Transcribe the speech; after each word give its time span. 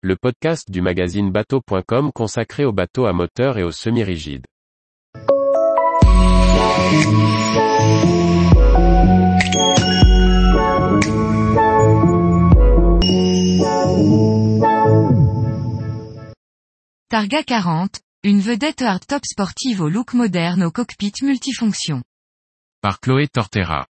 le 0.00 0.14
podcast 0.14 0.70
du 0.70 0.80
magazine 0.80 1.32
bateau.com 1.32 2.12
consacré 2.12 2.64
aux 2.64 2.72
bateaux 2.72 3.06
à 3.06 3.12
moteur 3.12 3.58
et 3.58 3.64
aux 3.64 3.72
semi-rigides. 3.72 4.46
Targa 17.08 17.42
40, 17.42 18.00
une 18.22 18.38
vedette 18.38 18.82
hardtop 18.82 19.24
sportive 19.26 19.80
au 19.80 19.88
look 19.88 20.14
moderne 20.14 20.62
au 20.62 20.70
cockpit 20.70 21.14
multifonction. 21.22 22.04
Par 22.82 23.00
Chloé 23.00 23.26
Tortera. 23.26 23.86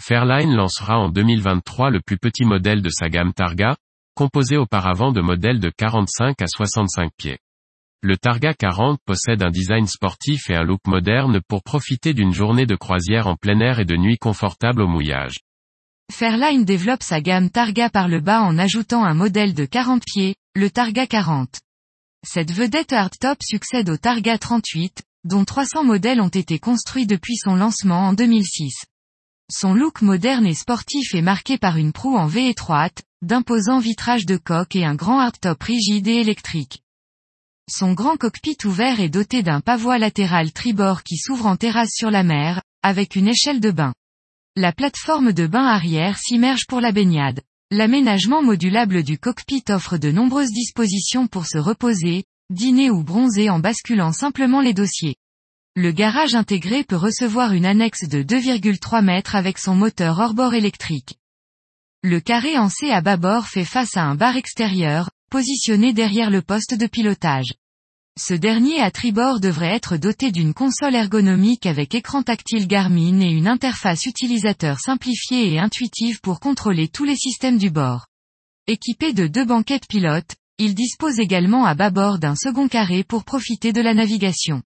Fairline 0.00 0.54
lancera 0.54 0.96
en 0.96 1.08
2023 1.08 1.90
le 1.90 2.00
plus 2.00 2.18
petit 2.18 2.44
modèle 2.44 2.82
de 2.82 2.88
sa 2.88 3.08
gamme 3.08 3.32
Targa, 3.32 3.76
composé 4.18 4.56
auparavant 4.56 5.12
de 5.12 5.20
modèles 5.20 5.60
de 5.60 5.70
45 5.70 6.42
à 6.42 6.48
65 6.48 7.12
pieds. 7.16 7.38
Le 8.02 8.16
Targa 8.16 8.52
40 8.52 8.98
possède 9.04 9.44
un 9.44 9.50
design 9.50 9.86
sportif 9.86 10.50
et 10.50 10.56
un 10.56 10.64
look 10.64 10.80
moderne 10.88 11.40
pour 11.46 11.62
profiter 11.62 12.14
d'une 12.14 12.34
journée 12.34 12.66
de 12.66 12.74
croisière 12.74 13.28
en 13.28 13.36
plein 13.36 13.60
air 13.60 13.78
et 13.78 13.84
de 13.84 13.96
nuit 13.96 14.18
confortable 14.18 14.82
au 14.82 14.88
mouillage. 14.88 15.38
Fairline 16.10 16.64
développe 16.64 17.04
sa 17.04 17.20
gamme 17.20 17.48
Targa 17.48 17.90
par 17.90 18.08
le 18.08 18.18
bas 18.18 18.42
en 18.42 18.58
ajoutant 18.58 19.04
un 19.04 19.14
modèle 19.14 19.54
de 19.54 19.64
40 19.66 20.02
pieds, 20.04 20.34
le 20.56 20.68
Targa 20.68 21.06
40. 21.06 21.60
Cette 22.26 22.50
vedette 22.50 22.92
hardtop 22.92 23.38
succède 23.40 23.88
au 23.88 23.98
Targa 23.98 24.36
38, 24.36 25.00
dont 25.22 25.44
300 25.44 25.84
modèles 25.84 26.20
ont 26.20 26.26
été 26.26 26.58
construits 26.58 27.06
depuis 27.06 27.36
son 27.36 27.54
lancement 27.54 28.08
en 28.08 28.14
2006. 28.14 28.82
Son 29.50 29.72
look 29.72 30.02
moderne 30.02 30.46
et 30.46 30.54
sportif 30.54 31.14
est 31.14 31.22
marqué 31.22 31.56
par 31.56 31.78
une 31.78 31.92
proue 31.92 32.18
en 32.18 32.26
V 32.26 32.50
étroite, 32.50 33.02
d'imposants 33.22 33.78
vitrages 33.78 34.26
de 34.26 34.36
coque 34.36 34.76
et 34.76 34.84
un 34.84 34.94
grand 34.94 35.20
hardtop 35.20 35.62
rigide 35.62 36.06
et 36.06 36.16
électrique. 36.16 36.82
Son 37.70 37.94
grand 37.94 38.18
cockpit 38.18 38.58
ouvert 38.66 39.00
est 39.00 39.08
doté 39.08 39.42
d'un 39.42 39.62
pavois 39.62 39.96
latéral 39.96 40.52
tribord 40.52 41.02
qui 41.02 41.16
s'ouvre 41.16 41.46
en 41.46 41.56
terrasse 41.56 41.94
sur 41.94 42.10
la 42.10 42.24
mer, 42.24 42.62
avec 42.82 43.16
une 43.16 43.26
échelle 43.26 43.60
de 43.60 43.70
bain. 43.70 43.94
La 44.54 44.72
plateforme 44.72 45.32
de 45.32 45.46
bain 45.46 45.64
arrière 45.64 46.18
s'immerge 46.18 46.66
pour 46.66 46.82
la 46.82 46.92
baignade. 46.92 47.40
L'aménagement 47.70 48.42
modulable 48.42 49.02
du 49.02 49.18
cockpit 49.18 49.64
offre 49.70 49.96
de 49.96 50.10
nombreuses 50.10 50.52
dispositions 50.52 51.26
pour 51.26 51.46
se 51.46 51.56
reposer, 51.56 52.24
dîner 52.50 52.90
ou 52.90 53.02
bronzer 53.02 53.48
en 53.48 53.60
basculant 53.60 54.12
simplement 54.12 54.60
les 54.60 54.74
dossiers. 54.74 55.16
Le 55.76 55.92
garage 55.92 56.34
intégré 56.34 56.84
peut 56.84 56.96
recevoir 56.96 57.52
une 57.52 57.66
annexe 57.66 58.08
de 58.08 58.22
2,3 58.22 59.04
mètres 59.04 59.34
avec 59.34 59.58
son 59.58 59.74
moteur 59.74 60.18
hors-bord 60.18 60.54
électrique. 60.54 61.14
Le 62.02 62.20
carré 62.20 62.58
en 62.58 62.68
C 62.68 62.90
à 62.90 63.00
bâbord 63.00 63.46
fait 63.46 63.64
face 63.64 63.96
à 63.96 64.04
un 64.04 64.14
bar 64.14 64.36
extérieur, 64.36 65.10
positionné 65.30 65.92
derrière 65.92 66.30
le 66.30 66.42
poste 66.42 66.74
de 66.74 66.86
pilotage. 66.86 67.54
Ce 68.18 68.34
dernier 68.34 68.80
à 68.80 68.90
tribord 68.90 69.38
devrait 69.38 69.74
être 69.74 69.96
doté 69.96 70.32
d'une 70.32 70.52
console 70.52 70.96
ergonomique 70.96 71.66
avec 71.66 71.94
écran 71.94 72.24
tactile 72.24 72.66
Garmin 72.66 73.20
et 73.20 73.30
une 73.30 73.46
interface 73.46 74.06
utilisateur 74.06 74.80
simplifiée 74.80 75.52
et 75.52 75.60
intuitive 75.60 76.20
pour 76.20 76.40
contrôler 76.40 76.88
tous 76.88 77.04
les 77.04 77.14
systèmes 77.14 77.58
du 77.58 77.70
bord. 77.70 78.06
Équipé 78.66 79.12
de 79.12 79.28
deux 79.28 79.44
banquettes 79.44 79.86
pilotes, 79.86 80.34
il 80.58 80.74
dispose 80.74 81.20
également 81.20 81.64
à 81.64 81.74
bâbord 81.74 82.18
d'un 82.18 82.34
second 82.34 82.66
carré 82.66 83.04
pour 83.04 83.24
profiter 83.24 83.72
de 83.72 83.80
la 83.80 83.94
navigation. 83.94 84.62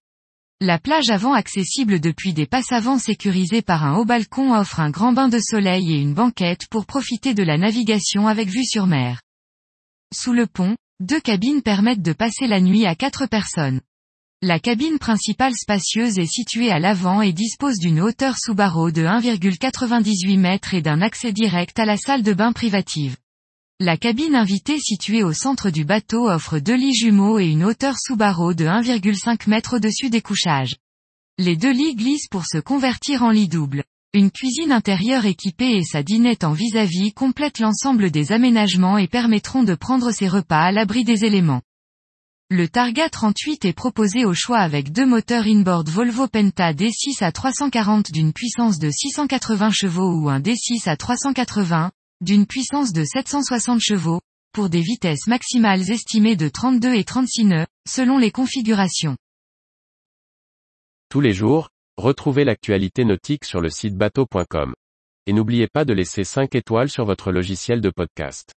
La 0.61 0.79
plage 0.79 1.09
avant 1.09 1.33
accessible 1.33 1.99
depuis 1.99 2.33
des 2.33 2.45
passes 2.45 2.71
avant 2.71 2.97
sécurisées 2.97 3.61
par 3.61 3.83
un 3.83 3.97
haut 3.97 4.05
balcon 4.05 4.53
offre 4.53 4.79
un 4.79 4.91
grand 4.91 5.11
bain 5.11 5.27
de 5.27 5.39
soleil 5.39 5.93
et 5.93 5.99
une 5.99 6.13
banquette 6.13 6.67
pour 6.69 6.85
profiter 6.85 7.33
de 7.33 7.43
la 7.43 7.57
navigation 7.57 8.27
avec 8.27 8.49
vue 8.49 8.65
sur 8.65 8.87
mer. 8.87 9.21
Sous 10.13 10.31
le 10.31 10.47
pont, 10.47 10.77
deux 10.99 11.19
cabines 11.19 11.63
permettent 11.63 12.01
de 12.01 12.13
passer 12.13 12.47
la 12.47 12.61
nuit 12.61 12.85
à 12.85 12.95
quatre 12.95 13.25
personnes. 13.25 13.81
La 14.41 14.59
cabine 14.59 14.99
principale 14.99 15.53
spacieuse 15.53 16.19
est 16.19 16.31
située 16.31 16.69
à 16.69 16.79
l'avant 16.79 17.21
et 17.21 17.33
dispose 17.33 17.79
d'une 17.79 18.01
hauteur 18.01 18.35
sous 18.37 18.53
barreau 18.53 18.91
de 18.91 19.01
1,98 19.01 20.33
m 20.33 20.59
et 20.73 20.81
d'un 20.81 21.01
accès 21.01 21.31
direct 21.31 21.79
à 21.79 21.85
la 21.85 21.97
salle 21.97 22.23
de 22.23 22.33
bain 22.33 22.51
privative. 22.51 23.15
La 23.79 23.97
cabine 23.97 24.35
invitée 24.35 24.79
située 24.79 25.23
au 25.23 25.33
centre 25.33 25.71
du 25.71 25.83
bateau 25.83 26.29
offre 26.29 26.59
deux 26.59 26.75
lits 26.75 26.93
jumeaux 26.93 27.39
et 27.39 27.47
une 27.47 27.63
hauteur 27.63 27.95
sous 27.97 28.15
barreau 28.15 28.53
de 28.53 28.65
1,5 28.65 29.51
m 29.51 29.61
au-dessus 29.71 30.11
des 30.11 30.21
couchages. 30.21 30.75
Les 31.39 31.57
deux 31.57 31.71
lits 31.73 31.95
glissent 31.95 32.27
pour 32.29 32.45
se 32.45 32.59
convertir 32.59 33.23
en 33.23 33.31
lit 33.31 33.47
double. 33.47 33.83
Une 34.13 34.29
cuisine 34.29 34.71
intérieure 34.71 35.25
équipée 35.25 35.75
et 35.75 35.83
sa 35.83 36.03
dinette 36.03 36.43
en 36.43 36.53
vis-à-vis 36.53 37.13
complètent 37.13 37.57
l'ensemble 37.57 38.11
des 38.11 38.31
aménagements 38.31 38.99
et 38.99 39.07
permettront 39.07 39.63
de 39.63 39.73
prendre 39.73 40.11
ses 40.11 40.27
repas 40.27 40.61
à 40.61 40.71
l'abri 40.71 41.03
des 41.03 41.25
éléments. 41.25 41.63
Le 42.51 42.67
Targa 42.67 43.09
38 43.09 43.65
est 43.65 43.73
proposé 43.73 44.23
au 44.23 44.35
choix 44.35 44.59
avec 44.59 44.91
deux 44.91 45.07
moteurs 45.07 45.47
inboard 45.47 45.89
Volvo 45.89 46.27
Penta 46.27 46.73
D6 46.73 47.23
à 47.23 47.31
340 47.31 48.11
d'une 48.11 48.33
puissance 48.33 48.77
de 48.77 48.91
680 48.91 49.71
chevaux 49.71 50.13
ou 50.13 50.29
un 50.29 50.39
D6 50.39 50.87
à 50.87 50.95
380, 50.95 51.91
d'une 52.23 52.47
puissance 52.47 52.93
de 52.93 53.03
760 53.03 53.81
chevaux, 53.81 54.21
pour 54.53 54.69
des 54.69 54.81
vitesses 54.81 55.27
maximales 55.27 55.91
estimées 55.91 56.35
de 56.35 56.47
32 56.47 56.93
et 56.93 57.03
36 57.03 57.45
nœuds, 57.45 57.67
selon 57.87 58.17
les 58.17 58.31
configurations. 58.31 59.17
Tous 61.09 61.21
les 61.21 61.33
jours, 61.33 61.69
retrouvez 61.97 62.43
l'actualité 62.45 63.03
nautique 63.03 63.45
sur 63.45 63.61
le 63.61 63.69
site 63.69 63.95
bateau.com. 63.95 64.73
Et 65.25 65.33
n'oubliez 65.33 65.67
pas 65.67 65.85
de 65.85 65.93
laisser 65.93 66.23
5 66.23 66.55
étoiles 66.55 66.89
sur 66.89 67.05
votre 67.05 67.31
logiciel 67.31 67.81
de 67.81 67.89
podcast. 67.89 68.53